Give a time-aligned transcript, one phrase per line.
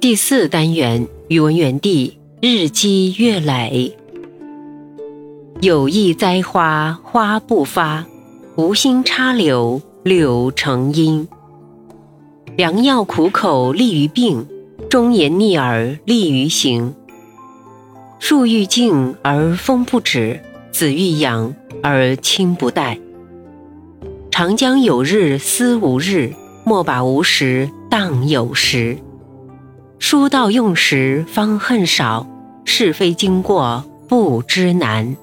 [0.00, 3.96] 第四单元语文园地日积月累。
[5.60, 8.04] 有意栽花花不发，
[8.56, 11.28] 无心插柳柳成荫。
[12.56, 14.46] 良药苦口利于病，
[14.90, 16.94] 忠言逆耳利于行。
[18.18, 20.40] 树欲静而风不止，
[20.70, 22.98] 子欲养而亲不待。
[24.30, 26.32] 长江有日思无日，
[26.64, 28.98] 莫把无时当有时。
[30.12, 32.26] 书到用时方恨少，
[32.66, 35.16] 是非经过不知难。